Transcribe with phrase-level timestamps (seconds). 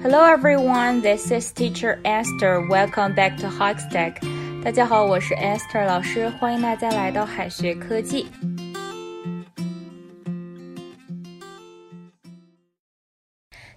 [0.00, 2.64] Hello everyone, this is Teacher Esther.
[2.68, 4.14] Welcome back to Hogstack.
[4.62, 8.28] 大家好，我是 Esther 老师，欢迎大家来到海学科技。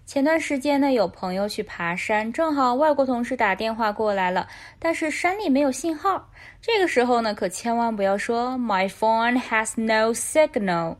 [0.05, 4.47] 前段时间呢，有朋友去爬山，正好外国同事打电话过来了，
[4.77, 6.29] 但是山里没有信号。
[6.61, 10.97] 这个时候呢，可千万不要说 My phone has no signal。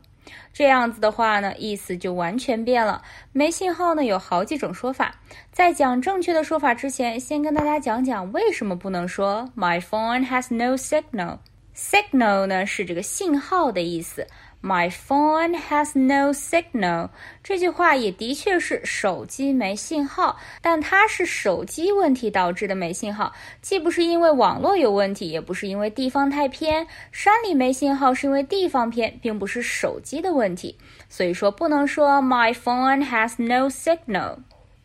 [0.52, 3.02] 这样子的话呢，意思就完全变了。
[3.32, 5.14] 没信号呢，有好几种说法。
[5.50, 11.38] 在讲正确的说法之前，先跟大家讲讲为什么不能说 My phone has no signal。
[11.74, 14.26] Signal 呢是这个信号的意思。
[14.62, 17.08] My phone has no signal。
[17.42, 26.86] 这句话也的确是手机没信号，但它是手机问题导致的没信号，既不是因为网络有问题，也不是因为地方太偏。
[27.10, 30.78] 山里没信号是因为地方偏，并不是手机的问题。
[31.08, 34.38] 所以说不能说 My phone has no signal。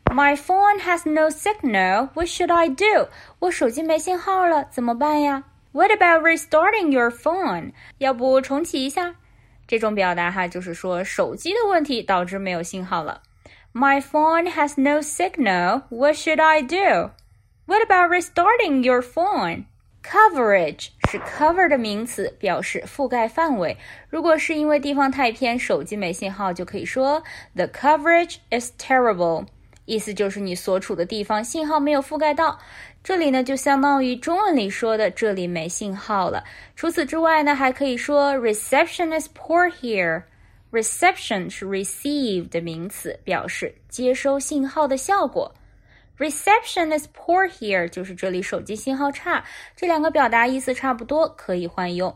[0.05, 2.09] My phone has no signal.
[2.15, 3.09] What should I do？
[3.37, 7.73] 我手机没信号了，怎么办呀？What about restarting your phone？
[7.99, 9.13] 要不重启一下？
[9.67, 13.21] 这种表达哈，就是说手机的问题导致没有信号了。
[13.73, 15.83] My phone has no signal.
[15.89, 17.11] What should I do?
[17.65, 19.65] What about restarting your phone?
[20.01, 23.77] Coverage 是 cover 的名词，表示覆盖范围。
[24.09, 27.21] 如果是因为地方太偏，手机没信号，就可以说
[27.55, 29.47] The coverage is terrible。
[29.83, 32.59] 意思就是你所处的地方信号没有覆盖到，
[33.07, 36.43] 这里呢就相当于中文里说的这里没信号了。
[36.75, 40.23] 除此之外呢，还可以说 reception is poor here。
[40.73, 45.55] reception 是 receive 的名词，表示接收信号的效果。
[46.17, 49.41] reception is poor here 就是这里手机信号差。
[49.73, 52.13] 这两个表达意思差不多，可以换用。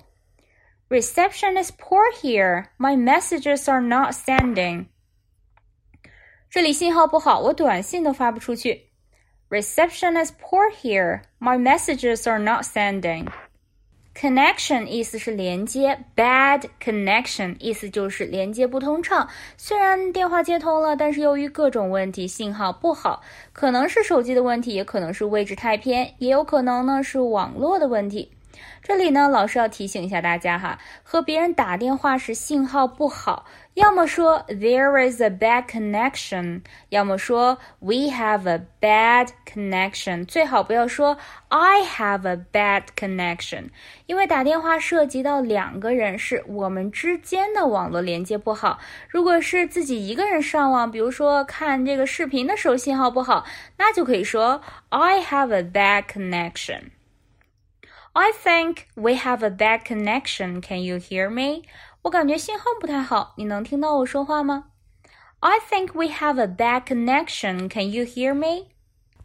[0.90, 2.66] Reception is poor here.
[2.78, 4.88] My messages are not sending.
[6.50, 8.91] 这里信号不好，我短信都发不出去。
[9.52, 11.24] Reception is poor here.
[11.42, 13.28] My messages are not sending.
[14.16, 19.28] Connection 意思是连接，bad connection 意思就是连接不通畅。
[19.58, 28.32] 虽然电话接通了，但是由于各种问题，信号不好，可能是手机的问题，也可能是位置太偏，也有可能呢是网络的问题。
[28.82, 33.46] 这里呢，老师要提醒一下大家哈，和别人打电话时信号不好，
[33.76, 41.18] 要么说 there is a bad connection，要么说 we have a bad connection，最好不要说
[41.50, 43.70] I have a bad connection，
[44.08, 48.80] 因为打电话涉及到两个人，是我们之间的网络连接不好。
[49.08, 53.46] 如果是自己一个人上网，比如说看这个视频的时候信号不好，
[53.78, 56.92] 那就可以说 I have a bad connection。
[58.13, 60.61] I think we have a bad connection.
[60.61, 61.63] Can you hear me?
[62.03, 64.67] 我感觉信号不太好，你能听到我说话吗？
[65.41, 67.69] I think we have a bad connection.
[67.69, 68.69] Can you hear me?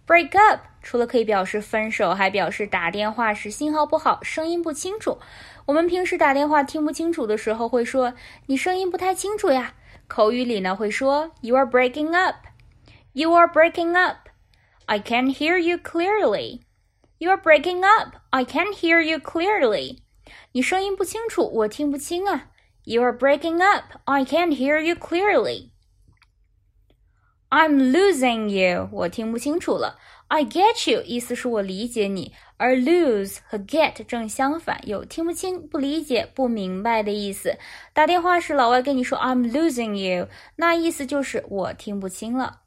[0.05, 5.19] Break up 除了可以表示分手，还表示打电话时信号不好，声音不清楚。
[5.67, 8.13] 我们平时打电话听不清楚的时候，会说
[8.47, 9.75] 你声音不太清楚呀。
[10.07, 12.35] 口语里呢会说 You are breaking up.
[13.13, 14.27] You are breaking up.
[14.87, 16.61] I can't hear you clearly.
[17.19, 18.15] You are breaking up.
[18.31, 19.99] I can't hear you clearly.
[20.53, 22.49] 你声音不清楚，我听不清啊。
[22.83, 23.99] You are breaking up.
[24.05, 25.69] I can't hear you clearly.
[27.49, 28.89] I'm losing you.
[28.91, 29.99] 我听不清楚了。
[30.29, 37.57] I get you 意思是我理解你，而 lose 和 get 正相反，有听不清、不理解、不明白的意思。
[37.91, 42.61] 打电话时，老外跟你说 I'm losing you，那意思就是我听不清了。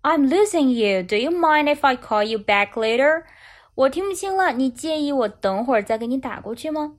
[0.00, 1.02] I'm losing you.
[1.02, 3.24] Do you mind if I call you back later?
[3.77, 6.95] 我听不清了，你介意我等会儿再给你打过去吗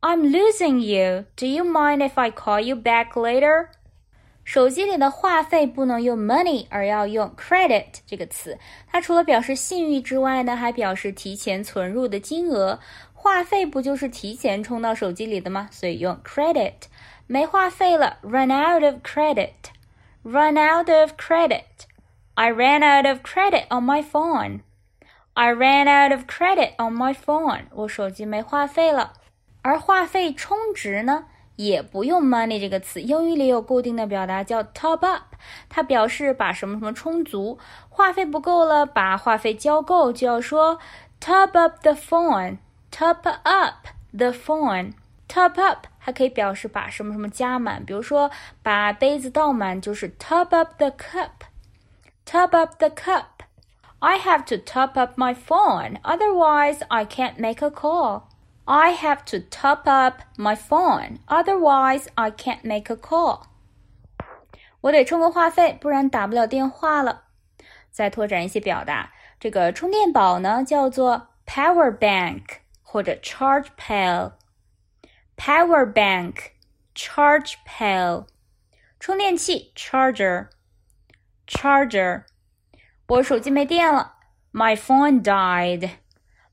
[0.00, 1.26] ？I'm losing you.
[1.36, 3.68] Do you mind if I call you back later?
[4.42, 8.58] 手机里的话费不能用 money，而要用 credit 这个词。
[8.88, 12.80] 它除了表示信誉之外呢，还表示提前存入的金额。
[13.12, 15.68] 话费不就是提前充到手机里的吗？
[15.70, 16.72] 所以用 credit。
[17.28, 19.50] 没话费了，run out of credit。
[20.24, 21.62] Run out of credit.
[22.34, 24.62] I ran out of credit on my phone.
[25.40, 27.66] I ran out of credit on my phone.
[27.70, 29.12] 我手机没话费了。
[29.62, 33.00] 而话费充值呢，也不用 money 这个词。
[33.00, 35.36] 英语里有固定的表达叫 top up，
[35.68, 37.56] 它表示把什么什么充足。
[37.88, 40.80] 话费不够了，把话费交够，就要说
[41.20, 42.58] top up the phone。
[42.90, 44.94] top up the phone。
[45.28, 48.28] top up 还可以表示把什么什么加满，比如说
[48.64, 51.30] 把杯子倒满，就是 top up the cup。
[52.26, 53.37] top up the cup。
[53.99, 58.23] I have to top up my phone, otherwise I can't make a call.
[58.65, 63.43] I have to top up my phone, otherwise I can't make a call.
[64.81, 67.23] 我得充个话费，不然打不了电话了。
[67.91, 69.13] 再拓展一些表达。
[69.39, 72.43] 这个充电宝呢，叫做 power bank
[72.81, 76.51] 或者 charge pail。power bank,
[76.93, 78.25] charge pail。
[78.99, 80.49] 充电器 charger,
[81.47, 82.23] charger。
[83.08, 84.16] 我手机没电了
[84.52, 85.92] ，my phone died,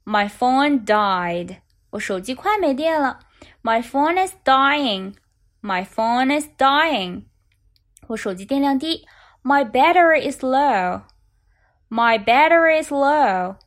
[0.05, 1.57] my phone died。
[1.89, 3.19] 我手机快没电了
[3.61, 5.15] ，my phone is dying,
[5.61, 7.23] my phone is dying。
[8.07, 9.05] 我手机电量低
[9.43, 11.01] ，my battery is low,
[11.89, 13.57] my battery is low。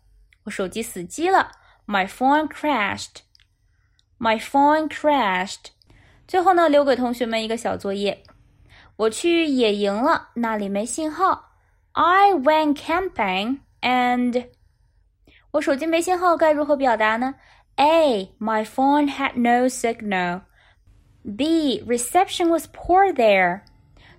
[0.44, 1.52] 我手机死机了
[1.86, 3.16] ，my phone crashed,
[4.18, 5.72] my phone crashed。
[6.26, 8.22] 最后呢，留给同学们一个小作业。
[8.96, 11.47] 我去野营了，那里没信号。
[12.00, 14.46] I went camping and
[15.50, 17.34] 我手机没信号，该如何表达呢
[17.74, 18.30] ？A.
[18.38, 20.42] My phone had no signal.
[21.36, 21.82] B.
[21.84, 23.62] Reception was poor there.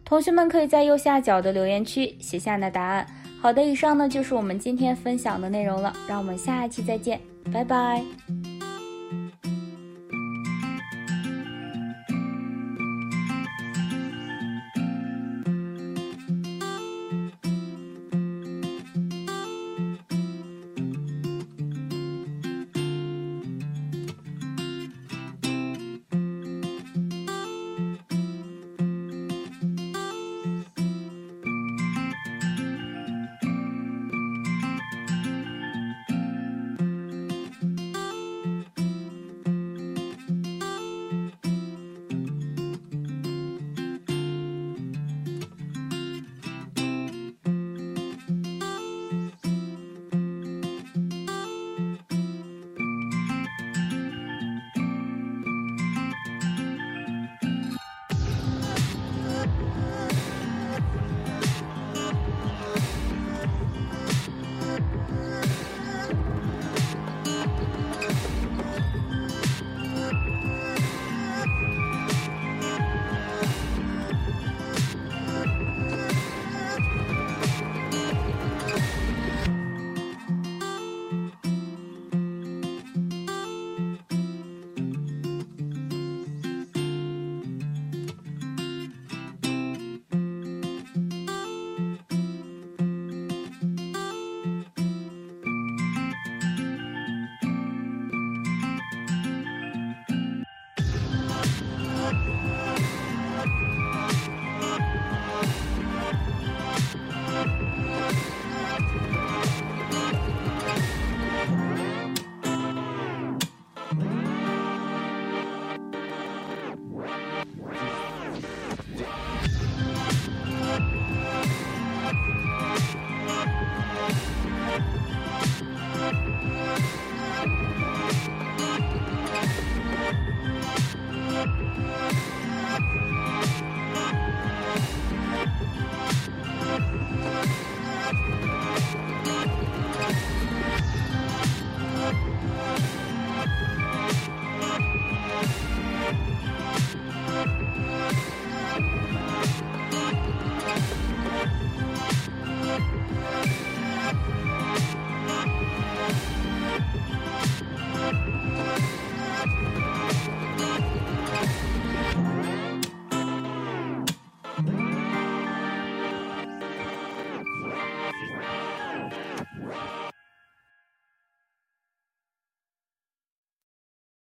[0.04, 3.08] 同学们可以在右下角的留言区写下你的答案。
[3.42, 7.22] 好的，以上呢就是我们今天分享的内容了，让我们下一期再见，
[7.54, 8.04] 拜拜。